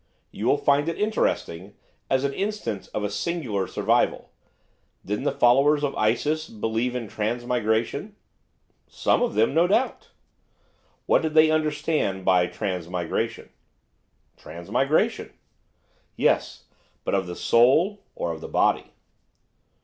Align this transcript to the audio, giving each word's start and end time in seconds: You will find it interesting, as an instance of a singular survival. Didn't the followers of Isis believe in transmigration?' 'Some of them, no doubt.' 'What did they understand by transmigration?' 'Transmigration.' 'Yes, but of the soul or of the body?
You 0.31 0.47
will 0.47 0.57
find 0.57 0.89
it 0.89 0.97
interesting, 0.99 1.75
as 2.09 2.23
an 2.23 2.33
instance 2.33 2.87
of 2.87 3.03
a 3.03 3.09
singular 3.11 3.67
survival. 3.67 4.31
Didn't 5.05 5.25
the 5.25 5.31
followers 5.31 5.83
of 5.83 5.93
Isis 5.95 6.49
believe 6.49 6.95
in 6.95 7.07
transmigration?' 7.07 8.15
'Some 8.87 9.21
of 9.21 9.35
them, 9.35 9.53
no 9.53 9.67
doubt.' 9.67 10.09
'What 11.05 11.21
did 11.21 11.35
they 11.35 11.51
understand 11.51 12.25
by 12.25 12.47
transmigration?' 12.47 13.49
'Transmigration.' 14.37 15.33
'Yes, 16.15 16.63
but 17.03 17.13
of 17.13 17.27
the 17.27 17.35
soul 17.35 18.01
or 18.15 18.31
of 18.31 18.41
the 18.41 18.47
body? 18.49 18.93